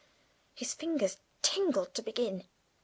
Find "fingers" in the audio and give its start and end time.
0.73-1.17